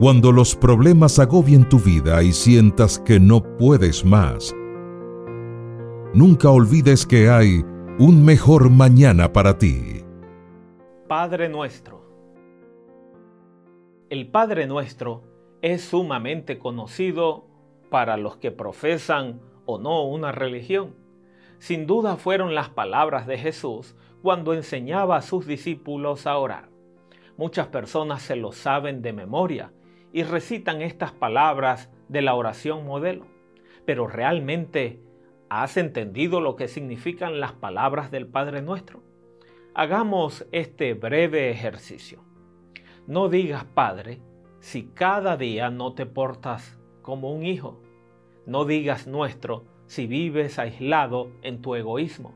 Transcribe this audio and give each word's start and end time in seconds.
Cuando 0.00 0.32
los 0.32 0.56
problemas 0.56 1.18
agobien 1.18 1.68
tu 1.68 1.78
vida 1.78 2.22
y 2.22 2.32
sientas 2.32 2.98
que 2.98 3.20
no 3.20 3.42
puedes 3.58 4.02
más, 4.02 4.56
nunca 6.14 6.48
olvides 6.48 7.04
que 7.04 7.28
hay 7.28 7.62
un 7.98 8.24
mejor 8.24 8.70
mañana 8.70 9.30
para 9.30 9.58
ti. 9.58 10.02
Padre 11.06 11.50
nuestro. 11.50 12.00
El 14.08 14.26
Padre 14.30 14.66
nuestro 14.66 15.22
es 15.60 15.82
sumamente 15.82 16.58
conocido 16.58 17.44
para 17.90 18.16
los 18.16 18.38
que 18.38 18.50
profesan 18.50 19.42
o 19.66 19.76
no 19.76 20.04
una 20.04 20.32
religión. 20.32 20.94
Sin 21.58 21.86
duda 21.86 22.16
fueron 22.16 22.54
las 22.54 22.70
palabras 22.70 23.26
de 23.26 23.36
Jesús 23.36 23.94
cuando 24.22 24.54
enseñaba 24.54 25.18
a 25.18 25.22
sus 25.22 25.46
discípulos 25.46 26.26
a 26.26 26.38
orar. 26.38 26.70
Muchas 27.36 27.66
personas 27.66 28.22
se 28.22 28.36
lo 28.36 28.52
saben 28.52 29.02
de 29.02 29.12
memoria 29.12 29.74
y 30.12 30.22
recitan 30.22 30.82
estas 30.82 31.12
palabras 31.12 31.90
de 32.08 32.22
la 32.22 32.34
oración 32.34 32.84
modelo. 32.84 33.26
Pero 33.86 34.06
realmente, 34.06 35.00
¿has 35.48 35.76
entendido 35.76 36.40
lo 36.40 36.56
que 36.56 36.68
significan 36.68 37.40
las 37.40 37.52
palabras 37.52 38.10
del 38.10 38.26
Padre 38.26 38.62
Nuestro? 38.62 39.02
Hagamos 39.74 40.46
este 40.52 40.94
breve 40.94 41.50
ejercicio. 41.50 42.24
No 43.06 43.28
digas 43.28 43.64
Padre 43.64 44.20
si 44.60 44.84
cada 44.84 45.36
día 45.36 45.70
no 45.70 45.94
te 45.94 46.06
portas 46.06 46.78
como 47.02 47.32
un 47.32 47.44
hijo. 47.44 47.80
No 48.46 48.64
digas 48.64 49.06
nuestro 49.06 49.64
si 49.86 50.06
vives 50.06 50.58
aislado 50.58 51.30
en 51.42 51.62
tu 51.62 51.74
egoísmo. 51.74 52.34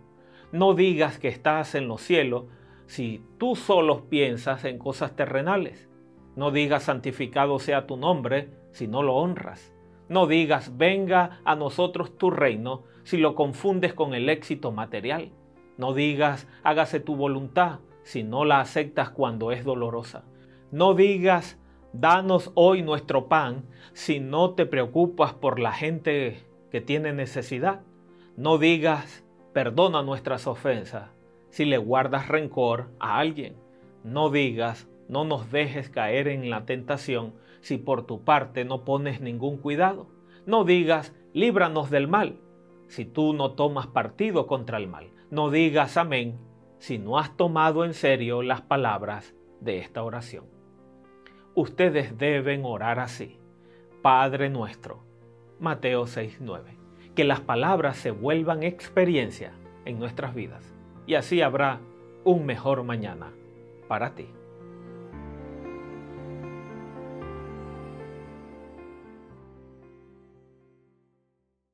No 0.53 0.75
digas 0.75 1.19
que 1.19 1.29
estás 1.29 1.75
en 1.75 1.89
los 1.89 2.01
cielos 2.01 2.45
si 2.87 3.23
tú 3.39 3.57
solo 3.57 4.09
piensas 4.09 4.65
en 4.65 4.79
cosas 4.79 5.17
terrenales. 5.17 5.89
No 6.37 6.51
digas 6.51 6.85
santificado 6.85 7.59
sea 7.59 7.87
tu 7.87 7.97
nombre 7.97 8.51
si 8.73 8.89
no 8.89 9.03
lo 9.03 9.15
honras. 9.15 9.73
No 10.09 10.27
digas 10.27 10.77
venga 10.77 11.41
a 11.45 11.55
nosotros 11.55 12.19
tu 12.19 12.31
reino 12.31 12.83
si 13.05 13.17
lo 13.17 13.35
confundes 13.35 13.95
con 13.95 14.15
el 14.15 14.29
éxito 14.29 14.73
material. 14.73 15.31
No 15.79 15.95
digas 15.95 16.49
hágase 16.63 17.01
tu 17.01 17.17
voluntad 17.17 17.81
si 18.03 18.23
no 18.23 18.45
la 18.45 18.61
aceptas 18.61 19.11
cuando 19.11 19.53
es 19.53 19.65
dolorosa. 19.65 20.25
No 20.71 20.95
digas 20.95 21.59
danos 21.93 22.51
hoy 22.55 22.83
nuestro 22.83 23.29
pan 23.29 23.65
si 23.93 24.19
no 24.19 24.51
te 24.55 24.67
preocupas 24.67 25.33
por 25.33 25.61
la 25.61 25.73
gente 25.73 26.45
que 26.71 26.81
tiene 26.81 27.13
necesidad. 27.13 27.83
No 28.37 28.59
digas 28.59 29.25
perdona 29.53 30.03
nuestras 30.03 30.49
ofensas 30.49 31.11
si 31.51 31.65
le 31.65 31.79
guardas 31.79 32.27
rencor 32.27 32.91
a 32.99 33.19
alguien. 33.19 33.55
No 34.03 34.29
digas 34.29 34.89
no 35.09 35.25
nos 35.25 35.51
dejes 35.51 35.91
caer 35.91 36.29
en 36.29 36.51
la 36.51 36.65
tentación 36.65 37.35
si 37.61 37.79
por 37.79 38.07
tu 38.07 38.25
parte 38.25 38.65
no 38.65 38.85
pones 38.85 39.21
ningún 39.21 39.59
cuidado. 39.59 40.07
No 40.47 40.65
digas, 40.65 41.15
líbranos 41.33 41.91
del 41.91 42.09
mal, 42.09 42.39
si 42.89 43.05
tú 43.05 43.33
no 43.33 43.53
tomas 43.53 43.87
partido 43.87 44.47
contra 44.47 44.79
el 44.79 44.87
mal. 44.89 45.11
No 45.31 45.51
digas 45.51 45.97
amén 45.97 46.39
si 46.79 46.99
no 46.99 47.19
has 47.19 47.37
tomado 47.37 47.85
en 47.85 47.95
serio 47.95 48.43
las 48.43 48.61
palabras 48.61 49.35
de 49.61 49.79
esta 49.79 50.03
oración. 50.03 50.45
Ustedes 51.55 52.19
deben 52.19 52.65
orar 52.65 52.99
así. 52.99 53.39
Padre 54.03 54.51
nuestro. 54.51 55.03
Mateo 55.59 56.07
6:9. 56.07 56.77
Que 57.15 57.25
las 57.25 57.41
palabras 57.41 57.97
se 57.97 58.11
vuelvan 58.11 58.63
experiencia 58.63 59.53
en 59.85 59.99
nuestras 59.99 60.35
vidas 60.35 60.75
y 61.07 61.15
así 61.15 61.43
habrá 61.43 61.81
un 62.25 62.47
mejor 62.47 62.83
mañana 62.83 63.33
para 63.89 64.15
ti. 64.15 64.29